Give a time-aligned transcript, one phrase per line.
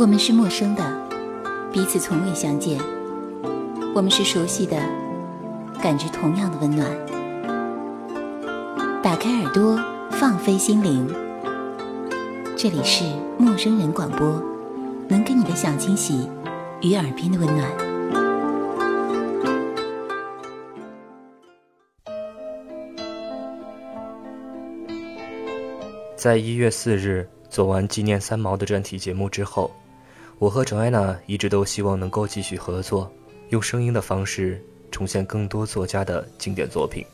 [0.00, 0.82] 我们是陌生的，
[1.70, 2.78] 彼此从未相见；
[3.94, 4.74] 我们是熟悉的，
[5.82, 6.90] 感知同样的温暖。
[9.02, 9.78] 打开耳朵，
[10.12, 11.06] 放飞心灵。
[12.56, 13.04] 这里是
[13.36, 14.42] 陌生人广播，
[15.06, 16.26] 能给你的小惊喜
[16.80, 17.70] 与耳边的温暖。
[26.16, 29.70] 在一月四日做完纪念三毛的专题节目之后。
[30.40, 33.12] 我和 Joanna 一直都希望能够继续合作，
[33.50, 34.58] 用声音的方式
[34.90, 37.04] 重现更多作家的经典作品。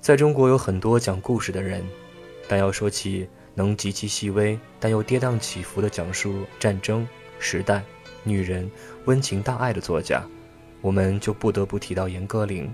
[0.00, 1.84] 在中国有很多讲故事的人，
[2.48, 7.06] 但要说起能极其细微但又跌宕起伏地讲述战争、
[7.38, 7.84] 时代、
[8.24, 8.70] 女人、
[9.04, 10.26] 温情大爱的作家，
[10.80, 12.66] 我们就不得不提到严歌苓。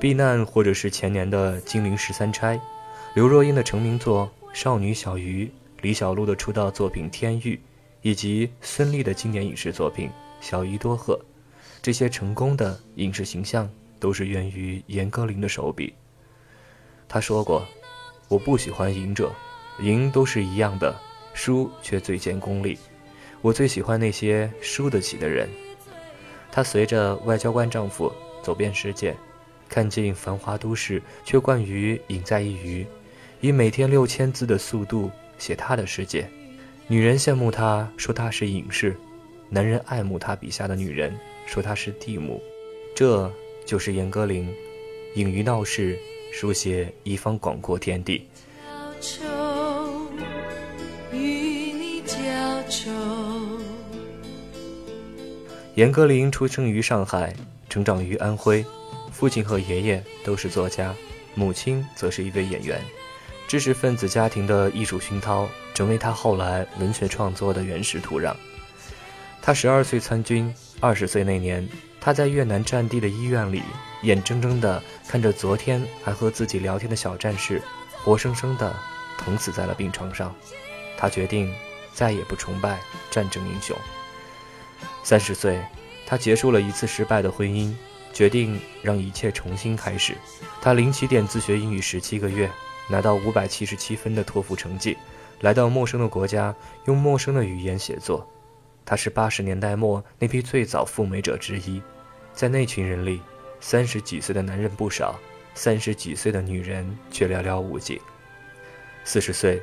[0.00, 2.56] 避难，或者是前年的《金陵十三钗》，
[3.14, 5.44] 刘若英的成名作《少女小鱼》，
[5.80, 7.56] 李小璐的出道作品《天域》，
[8.02, 10.08] 以及孙俪的经典影视作品
[10.40, 11.14] 《小鱼多鹤》，
[11.82, 13.68] 这些成功的影视形象
[13.98, 15.92] 都是源于严歌苓的手笔。
[17.08, 17.66] 他说过
[18.28, 19.32] ：“我不喜欢赢者，
[19.80, 20.94] 赢都是一样的，
[21.34, 22.78] 输却最见功力。
[23.40, 25.48] 我最喜欢那些输得起的人。”
[26.52, 28.12] 她随着外交官丈夫
[28.44, 29.16] 走遍世界。
[29.68, 32.86] 看尽繁华都市，却惯于隐在一隅，
[33.40, 36.28] 以每天六千字的速度写他的世界。
[36.86, 38.92] 女人羡慕他，说他是隐士；
[39.50, 41.14] 男人爱慕他笔下的女人，
[41.46, 42.42] 说他是地母。
[42.94, 43.30] 这
[43.66, 44.46] 就是严歌苓，
[45.14, 45.98] 隐于闹市，
[46.32, 48.26] 书写一方广阔天地。
[55.74, 57.32] 严歌苓出生于上海，
[57.68, 58.64] 成长于安徽。
[59.18, 60.94] 父亲和爷爷都是作家，
[61.34, 62.80] 母亲则是一位演员。
[63.48, 68.32] 知识分子家庭的艺术熏陶，成为他后来文学创作的原始土壤。
[69.42, 71.68] 他十二岁参军，二十岁那年，
[72.00, 73.60] 他在越南战地的医院里，
[74.02, 77.60] 眼睁睁地看着昨天还和自己聊天的小战士，
[78.04, 78.72] 活生生地
[79.18, 80.32] 疼死在了病床上。
[80.96, 81.52] 他决定
[81.92, 82.78] 再也不崇拜
[83.10, 83.76] 战争英雄。
[85.02, 85.60] 三十岁，
[86.06, 87.74] 他结束了一次失败的婚姻。
[88.12, 90.16] 决定让一切重新开始。
[90.60, 92.50] 他零起点自学英语十七个月，
[92.88, 94.96] 拿到五百七十七分的托福成绩，
[95.40, 96.54] 来到陌生的国家，
[96.86, 98.26] 用陌生的语言写作。
[98.84, 101.82] 他是八十年代末那批最早赴美者之一，
[102.32, 103.20] 在那群人里，
[103.60, 105.18] 三十几岁的男人不少，
[105.54, 108.00] 三十几岁的女人却寥寥无几。
[109.04, 109.62] 四十岁，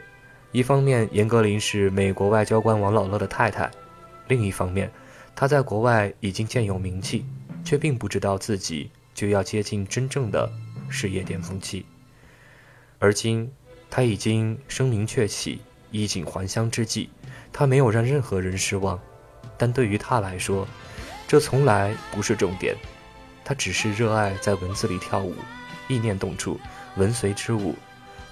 [0.52, 3.70] 一方面严歌苓是美国外交官王老乐的太太，
[4.28, 4.92] 另一方面，
[5.36, 7.26] 他在国外已经渐有名气。
[7.66, 10.50] 却并不知道自己就要接近真正的
[10.88, 11.86] 事业巅峰期，
[13.00, 13.52] 而今
[13.90, 15.60] 他已经声名鹊起，
[15.90, 17.10] 衣锦还乡之际，
[17.52, 19.00] 他没有让任何人失望。
[19.58, 20.68] 但对于他来说，
[21.28, 22.76] 这从来不是重点，
[23.44, 25.34] 他只是热爱在文字里跳舞，
[25.88, 26.60] 意念动处，
[26.98, 27.74] 文随之舞。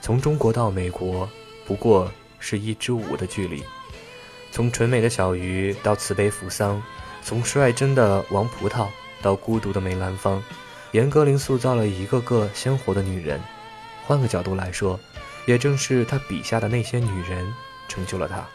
[0.01, 1.27] 从中国到美国，
[1.65, 3.63] 不过是一支舞的距离。
[4.51, 6.83] 从纯美的小鱼到慈悲扶桑，
[7.23, 8.87] 从率真的王葡萄。
[9.23, 10.43] 到孤独的梅兰芳，
[10.91, 13.41] 严歌苓塑造了一个个鲜活的女人。
[14.05, 14.99] 换个角度来说，
[15.47, 17.51] 也正是她笔下的那些女人
[17.87, 18.45] 成就了她。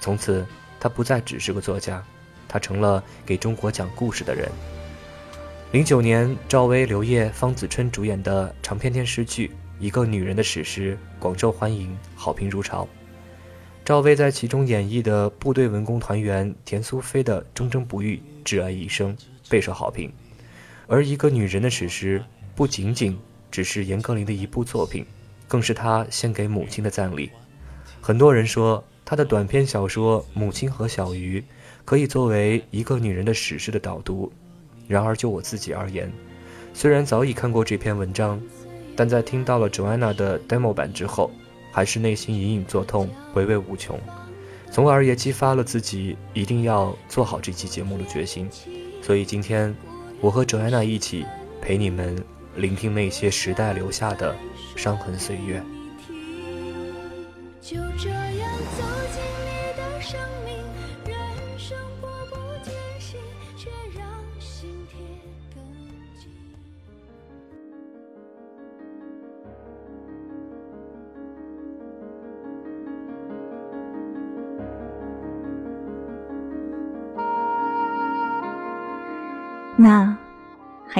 [0.00, 0.46] 从此，
[0.78, 2.02] 她不再只是个作家，
[2.48, 4.48] 她成了给中国讲故事的人。
[5.72, 12.88] 零九年，赵薇、刘烨、方子春主演的长篇电视剧《一个女人的史诗》广受欢迎，好评如潮。
[13.84, 19.16] 赵薇在其中演绎的部队文工团员田苏菲的忠贞不渝、挚爱一生。
[19.50, 20.10] 备受好评，
[20.86, 22.22] 而一个女人的史诗
[22.54, 23.18] 不仅仅
[23.50, 25.04] 只是严歌苓的一部作品，
[25.48, 27.28] 更是她献给母亲的赞礼。
[28.00, 31.40] 很多人说她的短篇小说《母亲和小鱼》
[31.84, 34.32] 可以作为一个女人的史诗的导读。
[34.86, 36.10] 然而就我自己而言，
[36.72, 38.40] 虽然早已看过这篇文章，
[38.96, 41.30] 但在听到了 Joanna 的 demo 版之后，
[41.72, 43.98] 还是内心隐隐作痛，回味无穷，
[44.70, 48.48] 从而也激发了自己一定要做好这期节目的决心。
[49.02, 49.74] 所以今天，
[50.20, 51.24] 我和 Joanna 一起
[51.60, 52.22] 陪你们
[52.56, 54.36] 聆听那些时代留下的
[54.76, 55.62] 伤痕岁月。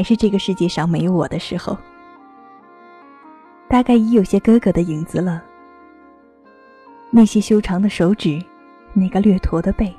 [0.00, 1.76] 还是这个世界上没有我的时候。
[3.68, 5.44] 大概已有些哥哥的影子了。
[7.10, 8.42] 那些修长的手指，
[8.94, 9.94] 那个略驼的背，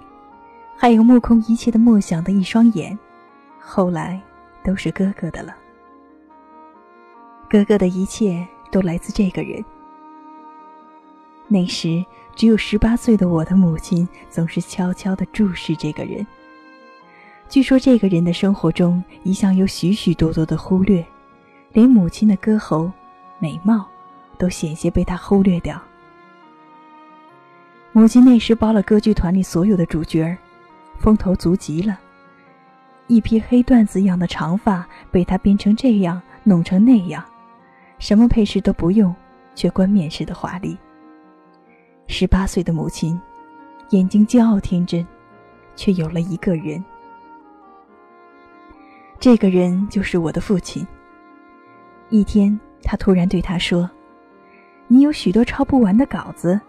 [0.75, 2.97] 还有目空一切的默想的一双眼，
[3.59, 4.19] 后来
[4.63, 5.55] 都是哥哥的了。
[7.47, 9.63] 哥哥的一切都来自这个人。
[11.47, 12.03] 那时
[12.35, 16.25] 只有十八岁的我的母亲，总是悄悄地注视这个人。
[17.51, 21.05] 据说这个人的生活中一向有许许多多的忽略，
[21.73, 22.89] 连母亲的歌喉、
[23.39, 23.85] 美貌，
[24.37, 25.77] 都险些被他忽略掉。
[27.91, 30.37] 母亲那时包了歌剧团里所有的主角儿
[30.97, 31.99] 风头足极了。
[33.07, 37.21] 一披黑缎子样的长发被他编成这样，弄成那样，
[37.99, 39.13] 什么配饰都不用，
[39.55, 40.77] 却冠冕似的华丽。
[42.07, 43.19] 十八岁的母亲，
[43.89, 45.05] 眼睛骄傲天真，
[45.75, 46.81] 却有了一个人。
[49.21, 50.85] 这个人就是我的父亲。
[52.09, 53.87] 一天，他突然对他说
[54.89, 56.59] ：“你有许多抄不完的稿子。”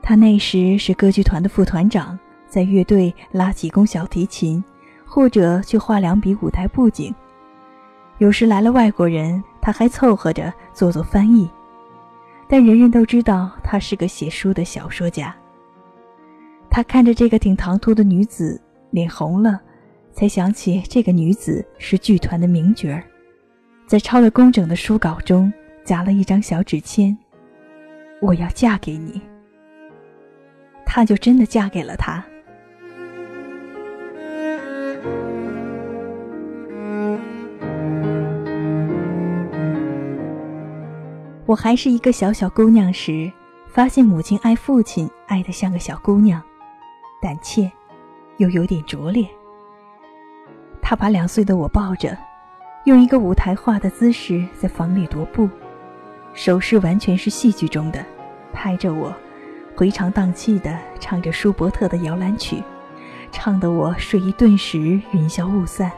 [0.00, 4.64] 他那时是歌剧团的副团长，在乐队拉几弓小提琴，
[5.04, 7.14] 或者去画两笔舞台布景。
[8.16, 11.46] 有时来了外国人，他还凑合着做做翻译。
[12.48, 15.36] 但人人都知道他是个写书的小说家。
[16.70, 18.58] 他看着这个挺唐突的女子，
[18.90, 19.60] 脸红了，
[20.18, 23.04] 才想起这个女子是剧团的名角儿，
[23.86, 25.52] 在抄了工整的书稿中
[25.84, 27.16] 夹了一张小纸签
[28.20, 29.22] ：“我要嫁给你。”
[30.84, 32.24] 她就真的嫁给了他。
[41.46, 43.30] 我还是一个小小姑娘时，
[43.68, 46.42] 发现母亲爱父亲爱得像个小姑娘，
[47.22, 47.70] 胆怯，
[48.38, 49.24] 又有点拙劣。
[50.88, 52.16] 他把两岁的我抱着，
[52.84, 55.46] 用一个舞台化的姿势在房里踱步，
[56.32, 58.02] 手势完全是戏剧中的，
[58.54, 59.14] 拍着我。
[59.76, 62.62] 回肠荡气地唱着舒伯特的摇篮曲，
[63.30, 65.92] 唱得我睡意顿时云消雾散。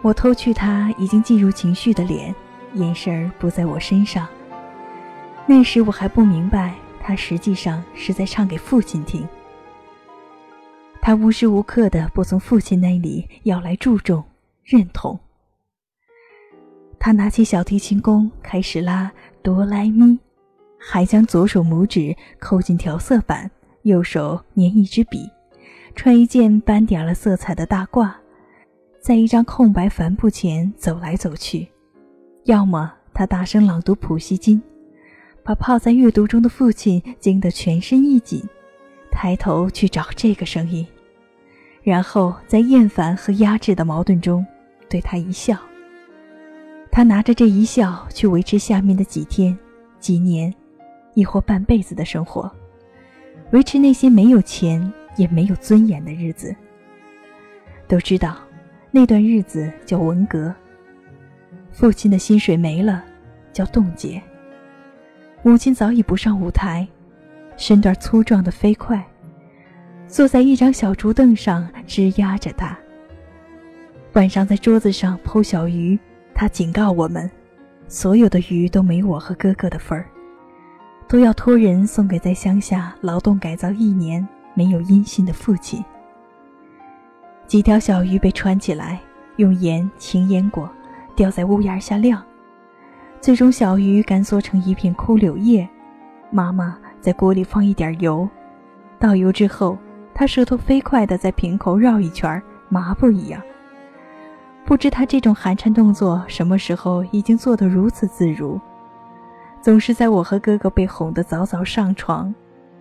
[0.00, 2.32] 我偷去他已经进入情绪的脸，
[2.74, 4.28] 眼神儿不在我身上。
[5.44, 9.28] 那时我还不明白，他实际上是在唱给父亲听。
[11.02, 14.22] 他无时无刻的不从父亲那里要来注重、
[14.62, 15.18] 认同。
[16.98, 19.10] 他拿起小提琴弓，开始拉
[19.42, 20.18] 哆来咪。
[20.82, 23.50] 还将左手拇指扣进调色板，
[23.82, 25.28] 右手捻一支笔，
[25.94, 28.10] 穿一件斑点了色彩的大褂，
[28.98, 31.68] 在一张空白帆布前走来走去。
[32.44, 34.62] 要么他大声朗读普希金，
[35.42, 38.42] 把泡在阅读中的父亲惊得全身一紧，
[39.22, 40.86] 抬头去找这个声音，
[41.82, 44.46] 然后在厌烦和压制的矛盾中
[44.88, 45.58] 对他一笑。
[46.90, 49.54] 他拿着这一笑去维持下面的几天、
[49.98, 50.50] 几年。
[51.12, 52.50] 亦或半辈子的生活，
[53.50, 56.56] 维持那些没有钱也没有尊严的日子。
[57.86, 58.38] 都知道，
[58.90, 60.54] 那段日子叫文革。
[61.72, 63.04] 父亲的薪水没了，
[63.52, 64.22] 叫冻结。
[65.42, 66.88] 母亲早已不上舞台，
[67.56, 69.04] 身段粗壮的飞快，
[70.10, 72.76] 坐在一张小竹凳上支压着他。
[74.14, 75.96] 晚上在桌子上剖小鱼，
[76.34, 77.30] 他警告我们：
[77.86, 80.04] 所有的鱼都没我和哥哥的份儿。
[81.06, 85.82] 都要托人送给在乡下劳动改造一年没有音信的父亲。
[87.46, 89.00] 几条小鱼被穿起来，
[89.36, 90.68] 用盐轻腌过，
[91.14, 92.20] 吊在屋檐下晾。
[93.20, 95.68] 最终，小鱼干缩成一片枯柳叶。
[96.32, 98.28] 妈妈在锅里放一点油，
[98.98, 99.78] 倒油之后，
[100.20, 103.40] 他舌头飞快地在瓶口绕一圈，麻布一样。
[104.66, 108.60] 不知他这种寒颤动作什么时候已经做得如此自如。
[109.62, 112.34] 总是在我和哥哥被哄得早早上床，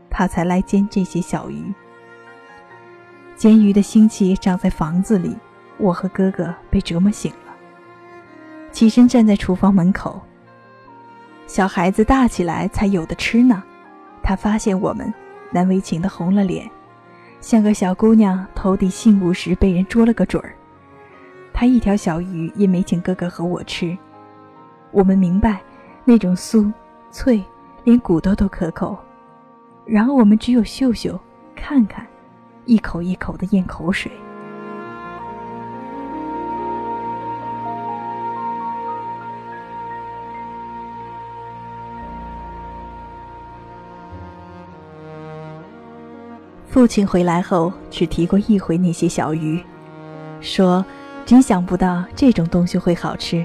[0.09, 1.73] 他才来煎这些小鱼。
[3.37, 5.33] 煎鱼的腥气长在房子里，
[5.77, 7.53] 我和哥哥被折磨醒了，
[8.69, 10.19] 起身站在厨房门口。
[11.47, 13.63] 小孩子大起来才有的吃呢。
[14.21, 15.13] 他发现我们，
[15.53, 16.69] 难为情的红了脸，
[17.41, 20.53] 像个小姑娘投递信物时被人捉了个准儿。
[21.53, 23.97] 她一条小鱼也没请哥哥和我吃。
[24.91, 25.61] 我们明白。
[26.05, 26.73] 那种酥
[27.11, 27.43] 脆，
[27.83, 28.97] 连骨头都可口。
[29.85, 31.19] 然而我们只有嗅嗅、
[31.55, 32.03] 看看，
[32.65, 34.11] 一口一口的咽口水。
[46.69, 49.59] 父亲回来后只提过一回那些小鱼，
[50.39, 50.85] 说
[51.25, 53.43] 真想不到这种东西会好吃。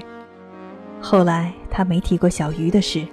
[1.01, 3.03] 后来他没提过小鱼的事，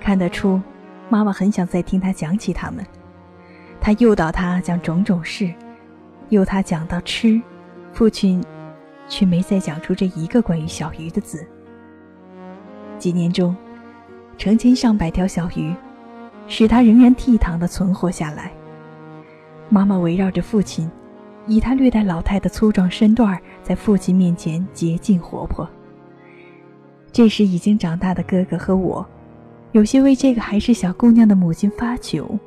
[0.00, 0.60] 看得出
[1.08, 2.84] 妈妈很想再听他讲起他们。
[3.80, 5.54] 他诱导他讲种种事，
[6.30, 7.40] 诱他讲到吃，
[7.92, 8.44] 父亲
[9.08, 11.46] 却没再讲出这一个关于小鱼的字。
[12.98, 13.54] 几年中，
[14.36, 15.72] 成千上百条小鱼，
[16.48, 18.52] 使他仍然倜傥地存活下来。
[19.72, 20.86] 妈妈围绕着父亲，
[21.46, 25.66] 以他略带老态的粗壮身段，在父亲面前洁净活泼。
[27.10, 29.06] 这时已经长大的哥哥和我，
[29.70, 32.38] 有些为这个还是小姑娘的母亲发窘。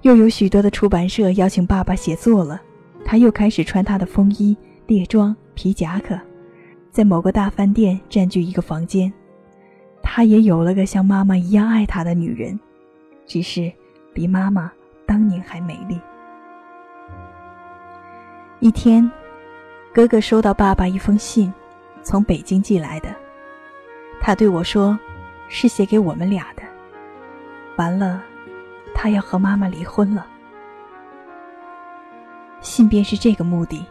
[0.00, 2.58] 又有许多的出版社邀请爸爸写作了，
[3.04, 6.18] 他又开始穿他的风衣、猎装、皮夹克，
[6.90, 9.12] 在某个大饭店占据一个房间。
[10.02, 12.58] 他也有了个像妈妈一样爱他的女人，
[13.26, 13.70] 只是
[14.14, 14.72] 比妈妈
[15.10, 16.00] 当年还美丽。
[18.60, 19.10] 一天，
[19.92, 21.52] 哥哥收到爸爸一封信，
[22.00, 23.12] 从北京寄来的。
[24.20, 24.96] 他对我说
[25.50, 26.62] ：“是写给我们俩的。”
[27.76, 28.22] 完了。
[28.94, 30.26] 他要和妈妈离婚了，
[32.60, 33.84] 信便是这个目的，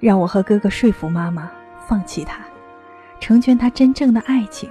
[0.00, 1.48] 让我和哥哥说服妈妈
[1.86, 2.40] 放弃他，
[3.20, 4.68] 成全他真正的爱情。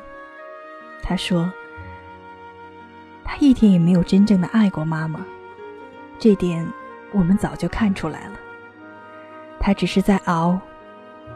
[1.02, 1.50] 他说，
[3.24, 5.20] 他一天也没有真正的爱过妈妈，
[6.20, 6.68] 这点
[7.14, 8.34] 我们早就看出来了。
[9.60, 10.60] 他只是在熬，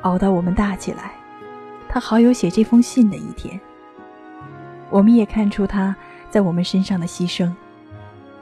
[0.02, 1.14] 熬到我们大起来，
[1.88, 3.60] 他好有写这封信的一天。
[4.90, 5.96] 我们也看出他
[6.30, 7.52] 在我们身上的牺牲。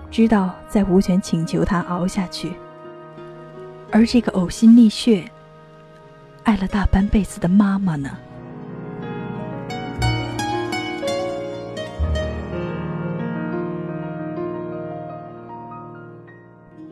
[0.09, 2.53] 知道再无权请求他熬下去，
[3.91, 5.23] 而这个呕心沥血、
[6.43, 8.17] 爱了大半辈子的妈妈呢？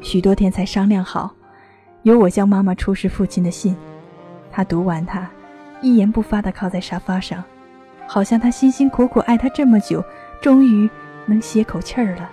[0.10, 1.30] 许多天才商量好，
[2.02, 3.78] 由我向妈妈出示父亲的信。
[4.52, 5.30] 他读完，他
[5.84, 7.44] 一言不发地靠在沙发上，
[8.08, 10.04] 好像他辛辛苦苦爱他这么久，
[10.42, 10.90] 终于
[11.28, 12.28] 能歇口气儿了。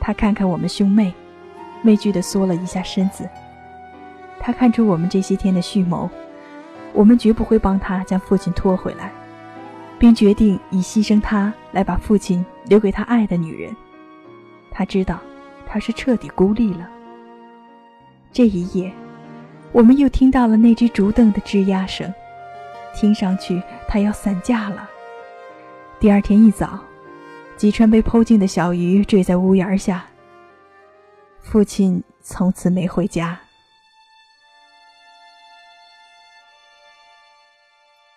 [0.00, 1.14] 他看看我们兄妹，
[1.84, 3.28] 畏惧地缩了一下身子。
[4.40, 6.10] 他看出我们这些天的蓄谋，
[6.92, 9.12] 我们绝不会帮他将父亲拖回来，
[9.96, 13.72] 并决定以牺牲他来把父亲留给他爱的女人。
[14.72, 15.20] 他知道，
[15.68, 16.88] 他是彻底孤立了。
[18.32, 18.92] 这一夜，
[19.70, 22.12] 我们又听到了那只竹凳的吱呀声，
[22.94, 24.88] 听上去他要散架了。
[26.00, 26.80] 第二天一早。
[27.56, 30.06] 吉川被剖净的小鱼坠在屋檐下。
[31.40, 33.36] 父亲从此没回家。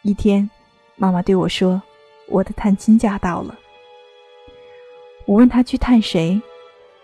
[0.03, 0.47] 一天，
[0.95, 1.81] 妈妈对我说
[2.29, 3.57] ：“我的探亲假到了。”
[5.25, 6.39] 我问他去探谁，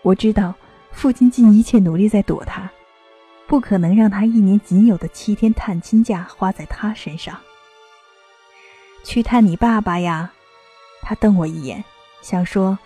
[0.02, 0.54] 我知道
[0.92, 2.70] 父亲尽一切努力在躲他，
[3.46, 7.38] 不可能让他一年仅有的七天探亲假花在他身上。
[9.04, 10.32] 去探你爸爸呀！
[11.02, 11.82] 他瞪我一眼。
[12.20, 12.78] 想说，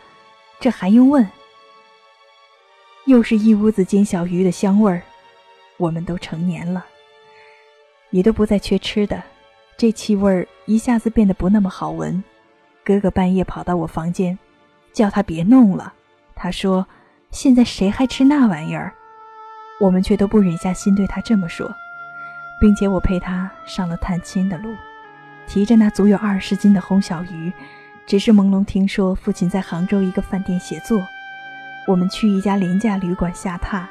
[0.60, 1.26] 这还用问？
[3.06, 5.02] 又是一屋子煎小鱼的香味儿。
[5.78, 6.84] 我们都成年了，
[8.10, 9.20] 也都不再缺吃的，
[9.76, 12.22] 这气味儿一下子变得不那么好闻。
[12.84, 14.38] 哥哥半夜跑到我房间，
[14.92, 15.92] 叫他别弄了。
[16.36, 16.86] 他说
[17.32, 18.92] ：“现在谁还吃那玩意儿？”
[19.80, 21.74] 我们却都不忍下心对他这么说，
[22.60, 24.72] 并且我陪他上了探亲的路，
[25.48, 27.52] 提着那足有二十斤的红小鱼。
[28.04, 31.00] 只是朦胧听说父亲在杭州一个饭店写作，
[31.86, 33.84] 我们去一家廉价旅馆下榻。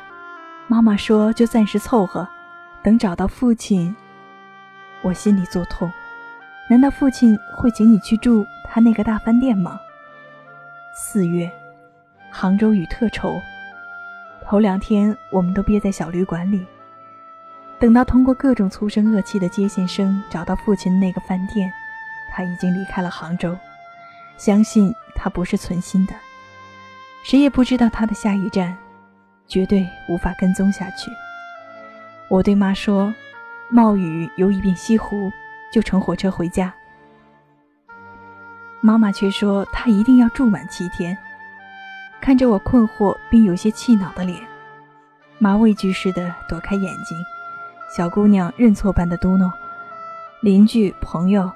[0.68, 2.28] 妈妈说就暂时凑合，
[2.84, 3.94] 等找到父亲。
[5.02, 5.92] 我心里作痛，
[6.70, 9.80] 难道父亲会请你去住他那个大饭店吗？
[10.94, 11.52] 四月，
[12.32, 13.40] 杭州雨特稠，
[14.46, 16.66] 头两天我们都憋在小旅馆里。
[17.78, 21.72] 等到通过各种粗声恶气的接线生找到父亲那个饭店，
[22.32, 23.58] 他已经离开了杭州。
[24.38, 26.14] 相信他不是存心的，
[27.24, 28.76] 谁也不知道他的下一站，
[29.48, 31.12] 绝对无法跟踪下去。
[32.30, 33.14] 我对妈说
[33.70, 35.32] ：“冒雨游一遍西湖，
[35.72, 36.74] 就乘火车回家。”
[38.82, 41.16] 妈妈却说她一定要住满七天。
[42.22, 44.40] 看着我困惑并有些气恼的脸，
[45.40, 47.18] 妈畏惧似的躲开眼睛，
[47.98, 49.52] 小姑娘认错般的嘟囔
[50.42, 51.52] ：“邻居朋友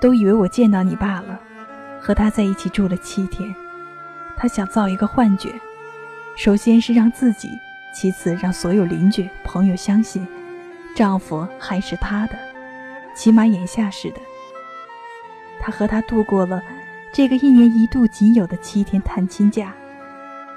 [0.00, 1.38] 都以为我见到你爸了。”
[2.00, 3.54] 和他在一起住了七天，
[4.36, 5.52] 他想造一个幻觉，
[6.36, 7.50] 首先是让自己，
[7.92, 10.26] 其次让所有邻居朋友相信，
[10.94, 12.38] 丈夫还是她的，
[13.14, 14.20] 起码眼下是的。
[15.60, 16.62] 他和她度过了
[17.12, 19.74] 这个一年一度仅有的七天探亲假，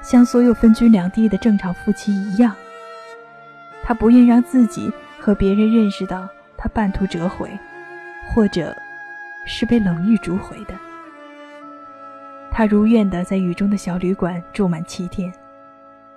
[0.02, 2.56] 像所有分居两地的正常夫妻一样。
[3.84, 6.28] 他不愿让自己和别人认识到
[6.58, 7.50] 他半途折回，
[8.30, 8.76] 或者
[9.46, 10.74] 是被冷遇逐回的。
[12.52, 15.34] 他如愿的在雨中的小旅馆住满七天，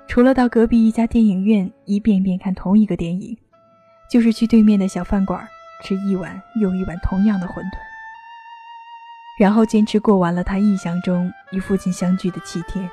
[0.07, 3.37] 除了到隔壁一家电影院一遍遍看同一个电影，
[4.11, 5.47] 就是去对面的小饭馆
[5.83, 7.71] 吃一碗又一碗同样的馄饨，
[9.39, 12.89] 然后坚持过完了他臆想中与父亲相聚的七天。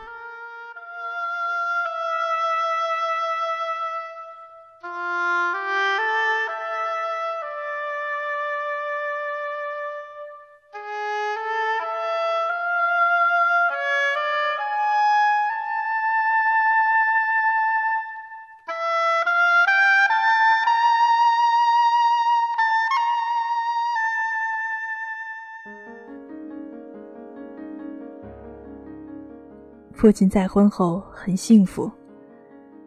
[29.93, 31.91] 父亲再婚后很幸福，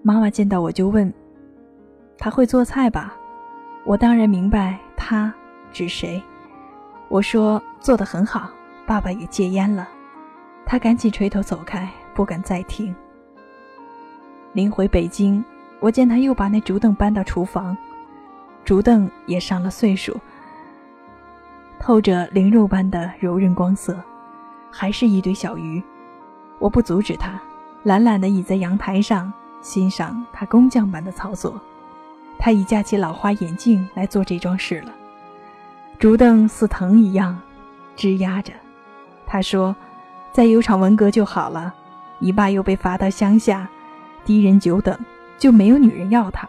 [0.02, 1.12] 妈妈见到我就问
[2.18, 3.16] ：“他会做菜吧？”
[3.84, 5.32] 我当然明白他
[5.72, 6.22] 指谁。
[7.08, 8.48] 我说：“做得很好，
[8.86, 9.88] 爸爸也戒烟了。”
[10.64, 12.94] 他赶紧垂头走开，不敢再听。
[14.54, 15.44] 临回北京，
[15.80, 17.76] 我见他又把那竹凳搬到厨房，
[18.64, 20.18] 竹凳也上了岁数，
[21.78, 24.02] 透着灵肉般的柔韧光色，
[24.70, 25.82] 还是一堆小鱼。
[26.58, 27.40] 我不阻止他，
[27.82, 31.60] 懒懒地倚在阳台上欣赏他工匠般的操作。
[32.38, 34.92] 他已架起老花眼镜来做这桩事了。
[35.98, 37.40] 竹凳似藤一样
[37.96, 38.52] 枝压着。
[39.26, 39.74] 他说
[40.32, 41.74] ：“再有场文革就好了。”
[42.18, 43.68] 你爸又被罚到乡下，
[44.24, 44.98] 低人久等，
[45.38, 46.48] 就没有女人要他，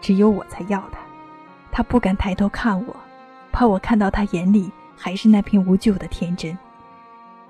[0.00, 0.98] 只有我才要他。
[1.70, 2.96] 他不敢抬头看我，
[3.52, 6.56] 怕我看到他眼里还是那片无救的天真，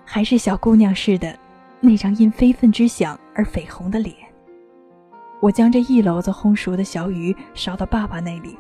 [0.04, 1.38] 还是小姑娘似的。
[1.84, 4.14] 那张因非分之想而绯红的脸。
[5.40, 8.56] 我将这一篓子烘熟的小鱼烧到爸爸那里，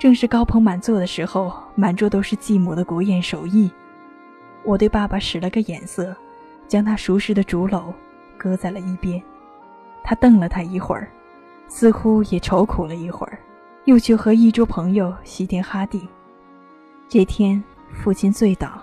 [0.00, 3.70] 正是高朋满座的时候，满桌都是继母的国宴手艺。
[4.64, 6.12] 我对爸爸使了个眼色，
[6.66, 7.94] 将他熟识的竹篓
[8.36, 9.22] 搁在了一边。
[10.02, 11.08] 他瞪了他一会儿，
[11.68, 13.38] 似乎也愁苦了一会儿，
[13.84, 16.08] 又去和一桌朋友席天哈地。
[17.08, 17.62] 这天，
[17.92, 18.82] 父亲醉倒，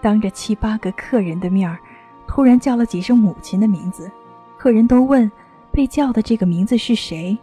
[0.00, 1.78] 当着七八个客人的面儿。
[2.26, 4.10] 突然叫了几声母亲的名字，
[4.58, 5.30] 客人都问
[5.72, 7.36] 被叫的这个名字是谁，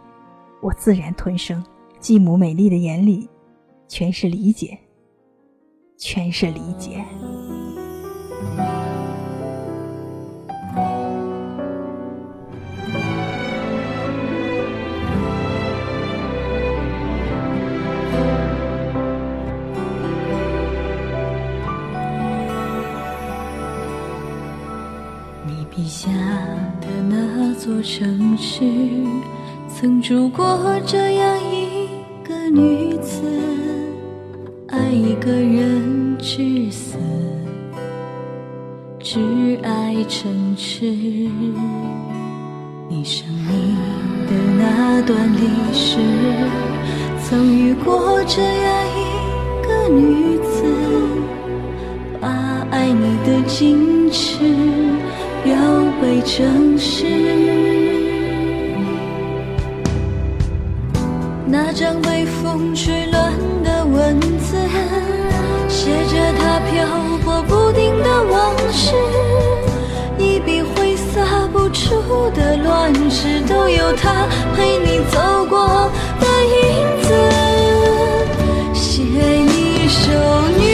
[0.60, 1.64] 我自然吞声。
[1.98, 3.28] 继母美丽的眼里，
[3.88, 4.78] 全是理解，
[5.96, 7.02] 全是理解。
[25.76, 26.08] 笔下
[26.80, 28.62] 的那座城市
[29.66, 31.88] 曾住过这样一
[32.22, 33.20] 个女子，
[34.68, 36.96] 爱一个人至死，
[39.00, 39.18] 挚
[39.64, 40.92] 爱城池。
[42.88, 43.74] 你生命
[44.28, 45.98] 的那段历史，
[47.24, 50.64] 曾遇过这样一个女子，
[52.20, 52.28] 把
[52.70, 54.38] 爱你的矜持
[55.44, 55.54] 要
[56.00, 57.04] 被证实。
[61.46, 64.56] 那张被风吹乱的文字，
[65.68, 66.86] 写着他漂
[67.24, 68.92] 泊不定的往事，
[70.18, 74.26] 一笔挥洒不出的乱世，都有他
[74.56, 76.26] 陪你走过的
[76.56, 76.56] 影
[77.02, 77.08] 子。
[78.72, 80.10] 写一首
[80.58, 80.73] 女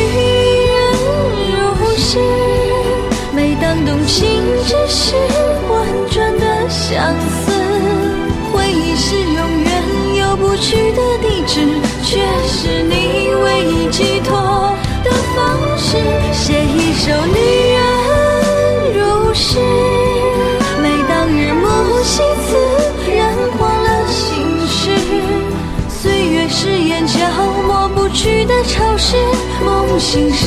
[4.11, 5.15] 心只是，
[5.71, 7.53] 婉转的相思，
[8.53, 9.71] 回忆是永远。
[10.37, 11.61] 不去的地址，
[12.03, 12.19] 却
[12.49, 14.73] 是你唯一寄托
[15.05, 15.39] 的方
[15.77, 15.97] 式。
[16.33, 17.39] 写一首女
[17.75, 17.79] 人
[18.95, 19.59] 如诗，
[20.83, 22.57] 每当日暮西辞，
[23.15, 23.19] 染
[23.59, 24.91] 黄了心事。
[25.89, 27.19] 岁月是眼角
[27.67, 29.17] 抹不去的潮湿，
[29.65, 30.47] 梦醒时